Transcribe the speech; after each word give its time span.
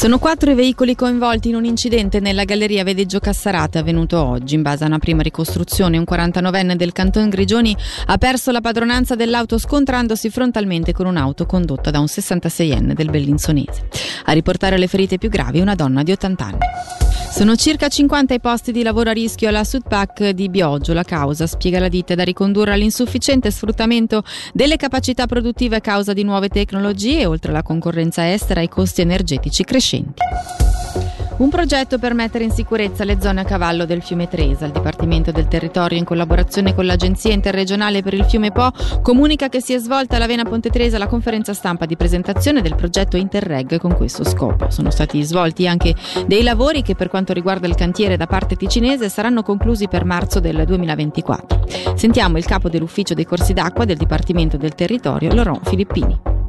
Sono 0.00 0.18
quattro 0.18 0.50
i 0.50 0.54
veicoli 0.54 0.94
coinvolti 0.94 1.50
in 1.50 1.56
un 1.56 1.66
incidente 1.66 2.20
nella 2.20 2.44
galleria 2.44 2.84
Vedeggio 2.84 3.18
Cassarate 3.18 3.76
avvenuto 3.76 4.24
oggi. 4.24 4.54
In 4.54 4.62
base 4.62 4.84
a 4.84 4.86
una 4.86 4.98
prima 4.98 5.20
ricostruzione, 5.20 5.98
un 5.98 6.06
49enne 6.08 6.74
del 6.74 6.92
canton 6.92 7.28
Grigioni 7.28 7.76
ha 8.06 8.16
perso 8.16 8.50
la 8.50 8.62
padronanza 8.62 9.14
dell'auto 9.14 9.58
scontrandosi 9.58 10.30
frontalmente 10.30 10.94
con 10.94 11.04
un'auto 11.04 11.44
condotta 11.44 11.90
da 11.90 11.98
un 11.98 12.06
66enne 12.06 12.94
del 12.94 13.10
Bellinzonese. 13.10 13.88
A 14.24 14.32
riportare 14.32 14.78
le 14.78 14.86
ferite 14.86 15.18
più 15.18 15.28
gravi 15.28 15.60
una 15.60 15.74
donna 15.74 16.02
di 16.02 16.12
80 16.12 16.44
anni. 16.46 17.09
Sono 17.30 17.54
circa 17.54 17.88
50 17.88 18.34
i 18.34 18.40
posti 18.40 18.72
di 18.72 18.82
lavoro 18.82 19.10
a 19.10 19.12
rischio 19.12 19.48
alla 19.48 19.62
Sudpac 19.62 20.30
di 20.30 20.50
Bioggio. 20.50 20.92
La 20.92 21.04
causa, 21.04 21.46
spiega 21.46 21.78
la 21.78 21.88
ditta, 21.88 22.14
da 22.16 22.24
ricondurre 22.24 22.72
all'insufficiente 22.72 23.50
sfruttamento 23.52 24.24
delle 24.52 24.76
capacità 24.76 25.26
produttive 25.26 25.76
a 25.76 25.80
causa 25.80 26.12
di 26.12 26.24
nuove 26.24 26.48
tecnologie, 26.48 27.24
oltre 27.26 27.52
alla 27.52 27.62
concorrenza 27.62 28.30
estera 28.30 28.60
e 28.60 28.64
ai 28.64 28.68
costi 28.68 29.00
energetici 29.00 29.62
crescenti. 29.62 30.69
Un 31.40 31.48
progetto 31.48 31.98
per 31.98 32.12
mettere 32.12 32.44
in 32.44 32.50
sicurezza 32.50 33.02
le 33.02 33.16
zone 33.18 33.40
a 33.40 33.44
cavallo 33.44 33.86
del 33.86 34.02
fiume 34.02 34.28
Tresa. 34.28 34.66
Il 34.66 34.72
Dipartimento 34.72 35.32
del 35.32 35.48
Territorio, 35.48 35.96
in 35.96 36.04
collaborazione 36.04 36.74
con 36.74 36.84
l'Agenzia 36.84 37.32
Interregionale 37.32 38.02
per 38.02 38.12
il 38.12 38.26
fiume 38.26 38.52
Po, 38.52 38.70
comunica 39.00 39.48
che 39.48 39.62
si 39.62 39.72
è 39.72 39.78
svolta 39.78 40.16
alla 40.16 40.26
Vena 40.26 40.44
Ponte 40.44 40.68
Tresa 40.68 40.98
la 40.98 41.06
conferenza 41.06 41.54
stampa 41.54 41.86
di 41.86 41.96
presentazione 41.96 42.60
del 42.60 42.74
progetto 42.74 43.16
Interreg 43.16 43.78
con 43.78 43.96
questo 43.96 44.22
scopo. 44.22 44.68
Sono 44.68 44.90
stati 44.90 45.22
svolti 45.22 45.66
anche 45.66 45.94
dei 46.26 46.42
lavori 46.42 46.82
che 46.82 46.94
per 46.94 47.08
quanto 47.08 47.32
riguarda 47.32 47.66
il 47.66 47.74
cantiere 47.74 48.18
da 48.18 48.26
parte 48.26 48.54
ticinese 48.54 49.08
saranno 49.08 49.42
conclusi 49.42 49.88
per 49.88 50.04
marzo 50.04 50.40
del 50.40 50.66
2024. 50.66 51.94
Sentiamo 51.94 52.36
il 52.36 52.44
capo 52.44 52.68
dell'ufficio 52.68 53.14
dei 53.14 53.24
corsi 53.24 53.54
d'acqua 53.54 53.86
del 53.86 53.96
Dipartimento 53.96 54.58
del 54.58 54.74
Territorio, 54.74 55.32
Laurent 55.32 55.66
Filippini. 55.66 56.39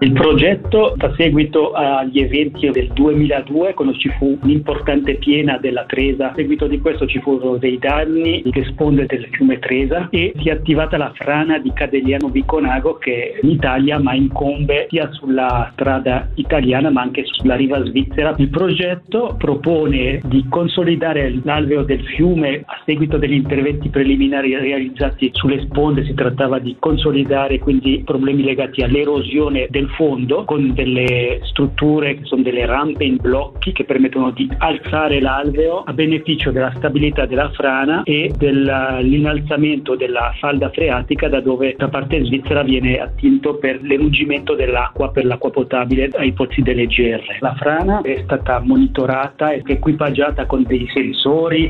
Il 0.00 0.12
progetto 0.12 0.94
fa 0.96 1.12
seguito 1.16 1.72
agli 1.72 2.20
eventi 2.20 2.70
del 2.70 2.86
2002 2.92 3.74
quando 3.74 3.96
ci 3.96 4.08
fu 4.10 4.38
un'importante 4.40 5.16
piena 5.16 5.58
della 5.58 5.86
Tresa. 5.86 6.30
A 6.30 6.34
seguito 6.36 6.68
di 6.68 6.80
questo 6.80 7.04
ci 7.08 7.18
furono 7.18 7.56
dei 7.56 7.78
danni 7.80 8.44
che 8.52 8.64
sponde 8.66 9.06
del 9.06 9.26
fiume 9.32 9.58
Tresa 9.58 10.06
e 10.10 10.32
si 10.36 10.50
è 10.50 10.52
attivata 10.52 10.96
la 10.98 11.10
frana 11.16 11.58
di 11.58 11.72
Cadegliano 11.72 12.28
Viconago 12.28 12.98
che 12.98 13.40
in 13.42 13.50
Italia 13.50 13.98
ma 13.98 14.14
incombe 14.14 14.86
sia 14.88 15.10
sulla 15.10 15.70
strada 15.72 16.28
italiana 16.34 16.90
ma 16.90 17.00
anche 17.02 17.24
sulla 17.24 17.56
riva 17.56 17.84
svizzera. 17.84 18.36
Il 18.38 18.50
progetto 18.50 19.34
propone 19.36 20.20
di 20.26 20.46
consolidare 20.48 21.40
l'alveo 21.42 21.82
del 21.82 22.04
fiume 22.04 22.62
a 22.64 22.80
seguito 22.84 23.16
degli 23.16 23.34
interventi 23.34 23.88
preliminari 23.88 24.54
realizzati 24.54 25.30
sulle 25.32 25.60
sponde. 25.62 26.04
Si 26.04 26.14
trattava 26.14 26.60
di 26.60 26.76
consolidare 26.78 27.58
quindi 27.58 28.02
problemi 28.04 28.44
legati 28.44 28.82
all'erosione 28.82 29.66
del 29.68 29.86
fondo 29.88 30.44
con 30.44 30.72
delle 30.74 31.40
strutture 31.42 32.14
che 32.14 32.24
sono 32.24 32.42
delle 32.42 32.66
rampe 32.66 33.04
in 33.04 33.16
blocchi 33.16 33.72
che 33.72 33.84
permettono 33.84 34.30
di 34.30 34.48
alzare 34.58 35.20
l'alveo 35.20 35.82
a 35.84 35.92
beneficio 35.92 36.50
della 36.50 36.72
stabilità 36.76 37.26
della 37.26 37.50
frana 37.50 38.02
e 38.04 38.32
dell'innalzamento 38.36 39.96
della 39.96 40.32
falda 40.38 40.70
freatica 40.70 41.28
da 41.28 41.40
dove 41.40 41.74
da 41.76 41.88
parte 41.88 42.24
svizzera 42.24 42.62
viene 42.62 43.00
attinto 43.00 43.56
per 43.56 43.80
l'erugimento 43.82 44.54
dell'acqua 44.54 45.10
per 45.10 45.24
l'acqua 45.24 45.50
potabile 45.50 46.10
ai 46.14 46.32
pozzi 46.32 46.62
delle 46.62 46.86
GR. 46.86 47.38
La 47.40 47.54
frana 47.54 48.00
è 48.02 48.20
stata 48.24 48.60
monitorata 48.60 49.52
e 49.52 49.62
equipaggiata 49.64 50.46
con 50.46 50.64
dei 50.64 50.88
sensori 50.92 51.68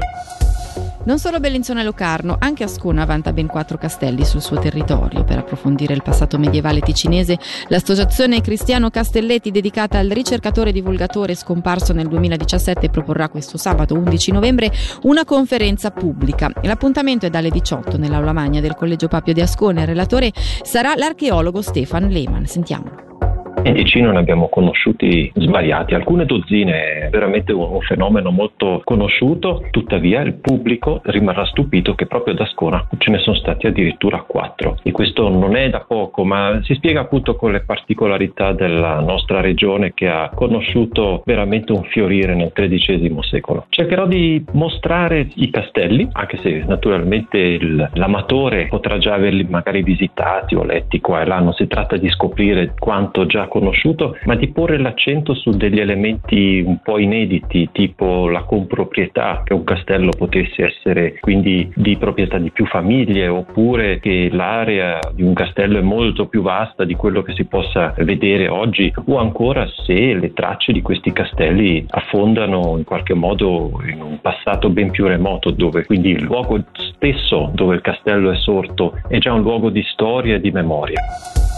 non 1.04 1.18
solo 1.18 1.40
Bellinzona 1.40 1.80
e 1.80 1.84
Locarno, 1.84 2.36
anche 2.38 2.64
Ascona 2.64 3.04
vanta 3.04 3.32
ben 3.32 3.46
quattro 3.46 3.78
castelli 3.78 4.24
sul 4.24 4.42
suo 4.42 4.58
territorio. 4.58 5.24
Per 5.24 5.38
approfondire 5.38 5.94
il 5.94 6.02
passato 6.02 6.38
medievale 6.38 6.80
ticinese, 6.80 7.38
l'associazione 7.68 8.40
Cristiano 8.40 8.90
Castelletti, 8.90 9.50
dedicata 9.50 9.98
al 9.98 10.08
ricercatore 10.08 10.72
divulgatore 10.72 11.34
scomparso 11.34 11.92
nel 11.92 12.08
2017, 12.08 12.90
proporrà 12.90 13.28
questo 13.28 13.56
sabato 13.56 13.94
11 13.94 14.32
novembre 14.32 14.72
una 15.02 15.24
conferenza 15.24 15.90
pubblica. 15.90 16.50
L'appuntamento 16.62 17.26
è 17.26 17.30
dalle 17.30 17.50
18 17.50 17.96
nell'aula 17.96 18.32
magna 18.32 18.60
del 18.60 18.74
Collegio 18.74 19.08
Papio 19.08 19.32
di 19.32 19.40
Ascona. 19.40 19.82
Il 19.82 19.88
relatore 19.88 20.32
sarà 20.62 20.94
l'archeologo 20.94 21.62
Stefan 21.62 22.08
Lehmann. 22.08 22.44
Sentiamolo. 22.44 23.07
In 23.64 23.74
Ticino 23.74 24.12
ne 24.12 24.18
abbiamo 24.18 24.48
conosciuti 24.48 25.30
svariati, 25.34 25.94
alcune 25.94 26.24
dozzine, 26.24 27.06
è 27.06 27.08
veramente 27.10 27.52
un 27.52 27.80
fenomeno 27.80 28.30
molto 28.30 28.80
conosciuto, 28.84 29.66
tuttavia 29.70 30.20
il 30.20 30.34
pubblico 30.34 31.00
rimarrà 31.04 31.44
stupito 31.44 31.94
che 31.94 32.06
proprio 32.06 32.34
ad 32.34 32.40
Ascona 32.40 32.86
ce 32.96 33.10
ne 33.10 33.18
sono 33.18 33.36
stati 33.36 33.66
addirittura 33.66 34.22
quattro. 34.22 34.76
E 34.82 34.92
questo 34.92 35.28
non 35.28 35.56
è 35.56 35.68
da 35.70 35.80
poco, 35.80 36.24
ma 36.24 36.60
si 36.62 36.74
spiega 36.74 37.00
appunto 37.00 37.34
con 37.34 37.50
le 37.50 37.60
particolarità 37.60 38.52
della 38.52 39.00
nostra 39.00 39.40
regione 39.40 39.92
che 39.92 40.08
ha 40.08 40.30
conosciuto 40.34 41.22
veramente 41.26 41.72
un 41.72 41.82
fiorire 41.82 42.34
nel 42.34 42.52
XIII 42.52 43.16
secolo. 43.22 43.66
Cercherò 43.70 44.06
di 44.06 44.44
mostrare 44.52 45.28
i 45.34 45.50
castelli, 45.50 46.08
anche 46.12 46.38
se 46.38 46.64
naturalmente 46.66 47.38
il, 47.38 47.90
l'amatore 47.94 48.68
potrà 48.68 48.98
già 48.98 49.14
averli 49.14 49.46
magari 49.48 49.82
visitati 49.82 50.54
o 50.54 50.62
letti 50.62 51.00
qua 51.00 51.22
e 51.22 51.26
là, 51.26 51.40
non 51.40 51.52
si 51.54 51.66
tratta 51.66 51.96
di 51.96 52.08
scoprire 52.08 52.74
quanto 52.78 53.26
già 53.26 53.47
conosciuto, 53.48 54.16
ma 54.24 54.34
di 54.34 54.48
porre 54.48 54.78
l'accento 54.78 55.34
su 55.34 55.50
degli 55.50 55.80
elementi 55.80 56.62
un 56.64 56.78
po' 56.82 56.98
inediti, 56.98 57.68
tipo 57.72 58.28
la 58.28 58.42
comproprietà, 58.42 59.42
che 59.44 59.54
un 59.54 59.64
castello 59.64 60.10
potesse 60.16 60.64
essere 60.64 61.18
quindi 61.20 61.70
di 61.74 61.96
proprietà 61.96 62.38
di 62.38 62.50
più 62.50 62.66
famiglie, 62.66 63.28
oppure 63.28 63.98
che 64.00 64.28
l'area 64.30 64.98
di 65.12 65.22
un 65.22 65.34
castello 65.34 65.78
è 65.78 65.82
molto 65.82 66.26
più 66.26 66.42
vasta 66.42 66.84
di 66.84 66.94
quello 66.94 67.22
che 67.22 67.34
si 67.34 67.44
possa 67.44 67.94
vedere 67.98 68.48
oggi, 68.48 68.92
o 69.06 69.18
ancora 69.18 69.66
se 69.84 70.14
le 70.14 70.32
tracce 70.32 70.72
di 70.72 70.82
questi 70.82 71.12
castelli 71.12 71.84
affondano 71.88 72.76
in 72.76 72.84
qualche 72.84 73.14
modo 73.14 73.80
in 73.88 74.00
un 74.00 74.20
passato 74.20 74.70
ben 74.70 74.90
più 74.90 75.06
remoto, 75.06 75.50
dove 75.50 75.84
quindi 75.84 76.10
il 76.10 76.22
luogo 76.22 76.64
stesso 76.94 77.50
dove 77.52 77.74
il 77.76 77.80
castello 77.80 78.30
è 78.30 78.36
sorto 78.36 79.00
è 79.08 79.18
già 79.18 79.32
un 79.32 79.42
luogo 79.42 79.70
di 79.70 79.82
storia 79.82 80.36
e 80.36 80.40
di 80.40 80.50
memoria. 80.50 81.00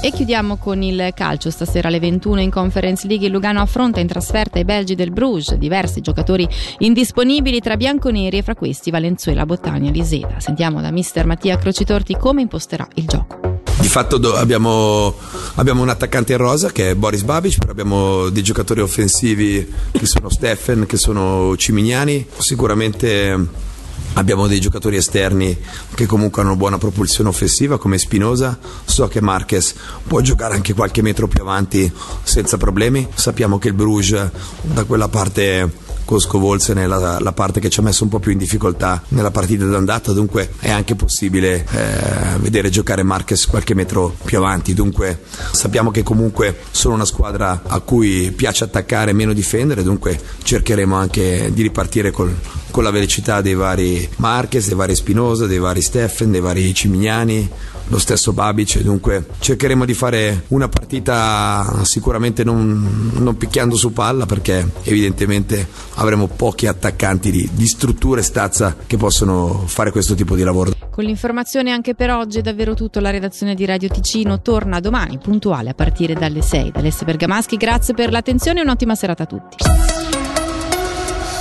E 0.02 0.12
chiudiamo 0.12 0.56
con 0.56 0.82
il 0.82 1.10
calcio. 1.14 1.50
Stasera 1.50 1.88
alle 1.88 2.00
21 2.00 2.40
in 2.40 2.50
Conference 2.50 3.06
League 3.06 3.26
il 3.26 3.32
Lugano 3.32 3.60
affronta 3.60 4.00
in 4.00 4.06
trasferta 4.06 4.58
i 4.58 4.64
belgi 4.64 4.94
del 4.94 5.10
Bruges, 5.10 5.54
diversi 5.56 6.00
giocatori 6.00 6.48
indisponibili 6.78 7.60
tra 7.60 7.76
bianconeri 7.76 8.38
e 8.38 8.42
fra 8.42 8.54
questi 8.54 8.90
Valenzuela, 8.90 9.44
Bottania, 9.44 9.90
Liseda. 9.90 10.40
Sentiamo 10.40 10.80
da 10.80 10.90
mister 10.90 11.26
Mattia 11.26 11.58
Crocitorti 11.58 12.16
come 12.16 12.40
imposterà 12.40 12.88
il 12.94 13.04
gioco. 13.04 13.58
Di 13.78 13.88
fatto 13.88 14.16
abbiamo, 14.36 15.14
abbiamo, 15.56 15.82
un 15.82 15.90
attaccante 15.90 16.32
in 16.32 16.38
rosa 16.38 16.70
che 16.70 16.90
è 16.90 16.94
Boris 16.94 17.22
Babic, 17.22 17.58
però 17.58 17.72
abbiamo 17.72 18.30
dei 18.30 18.42
giocatori 18.42 18.80
offensivi 18.80 19.70
che 19.92 20.06
sono 20.06 20.30
Steffen, 20.30 20.86
che 20.86 20.96
sono 20.96 21.54
Cimignani. 21.58 22.26
Sicuramente 22.38 23.68
Abbiamo 24.14 24.46
dei 24.46 24.60
giocatori 24.60 24.96
esterni 24.96 25.56
che 25.94 26.06
comunque 26.06 26.42
hanno 26.42 26.56
buona 26.56 26.78
propulsione 26.78 27.30
offensiva 27.30 27.78
come 27.78 27.98
Spinosa. 27.98 28.58
So 28.84 29.08
che 29.08 29.20
Marquez 29.20 29.74
può 30.06 30.20
giocare 30.20 30.54
anche 30.54 30.74
qualche 30.74 31.02
metro 31.02 31.28
più 31.28 31.42
avanti 31.42 31.90
senza 32.22 32.56
problemi. 32.56 33.06
Sappiamo 33.14 33.58
che 33.58 33.68
il 33.68 33.74
Bruges 33.74 34.30
da 34.62 34.84
quella 34.84 35.08
parte 35.08 35.88
Cosco 36.10 36.40
Volsen 36.40 36.78
è 36.78 36.86
la, 36.86 37.20
la, 37.20 37.32
parte 37.32 37.60
che 37.60 37.70
ci 37.70 37.78
ha 37.78 37.84
messo 37.84 38.02
un 38.02 38.10
po' 38.10 38.18
più 38.18 38.32
in 38.32 38.38
difficoltà 38.38 39.00
nella 39.10 39.30
partita 39.30 39.64
d'andata, 39.64 40.10
dunque 40.10 40.50
è 40.58 40.68
anche 40.68 40.96
possibile 40.96 41.64
eh, 41.70 42.36
vedere 42.38 42.68
giocare 42.68 43.04
Marquez 43.04 43.46
qualche 43.46 43.74
metro 43.74 44.16
più 44.24 44.38
avanti, 44.38 44.74
dunque 44.74 45.20
sappiamo 45.52 45.92
che 45.92 46.02
comunque 46.02 46.62
sono 46.72 46.94
una 46.94 47.04
squadra 47.04 47.62
a 47.64 47.78
cui 47.78 48.32
piace 48.32 48.64
attaccare 48.64 49.12
e 49.12 49.14
meno 49.14 49.32
difendere, 49.32 49.84
dunque 49.84 50.20
cercheremo 50.42 50.96
anche 50.96 51.52
di 51.52 51.62
ripartire 51.62 52.10
col, 52.10 52.34
con 52.70 52.84
la 52.84 52.90
velocità 52.90 53.40
dei 53.40 53.54
vari 53.54 54.08
Marquez, 54.16 54.66
dei 54.66 54.76
vari 54.76 54.94
Spinosa, 54.94 55.46
dei 55.46 55.58
vari 55.58 55.82
Steffen, 55.82 56.30
dei 56.30 56.40
vari 56.40 56.72
Cimignani, 56.74 57.48
lo 57.90 57.98
stesso 57.98 58.32
Babic, 58.32 58.80
dunque 58.80 59.26
cercheremo 59.40 59.84
di 59.84 59.94
fare 59.94 60.44
una 60.48 60.68
partita 60.68 61.80
sicuramente 61.82 62.44
non, 62.44 63.10
non 63.14 63.36
picchiando 63.36 63.74
su 63.74 63.92
palla 63.92 64.26
perché 64.26 64.70
evidentemente 64.84 65.66
avremo 65.94 66.28
pochi 66.28 66.66
attaccanti 66.66 67.30
di, 67.32 67.48
di 67.52 67.66
struttura 67.66 68.20
e 68.20 68.22
stazza 68.22 68.76
che 68.86 68.96
possono 68.96 69.64
fare 69.66 69.90
questo 69.90 70.14
tipo 70.14 70.36
di 70.36 70.44
lavoro. 70.44 70.72
Con 70.90 71.04
l'informazione 71.04 71.72
anche 71.72 71.94
per 71.94 72.10
oggi 72.10 72.38
è 72.38 72.42
davvero 72.42 72.74
tutto, 72.74 73.00
la 73.00 73.10
redazione 73.10 73.54
di 73.54 73.64
Radio 73.64 73.88
Ticino 73.88 74.40
torna 74.40 74.78
domani 74.78 75.18
puntuale 75.18 75.70
a 75.70 75.74
partire 75.74 76.14
dalle 76.14 76.42
6 76.42 76.70
da 76.70 76.78
Alessia 76.78 77.06
Bergamaschi, 77.06 77.56
grazie 77.56 77.94
per 77.94 78.12
l'attenzione 78.12 78.60
e 78.60 78.62
un'ottima 78.62 78.94
serata 78.94 79.24
a 79.24 79.26
tutti. 79.26 79.56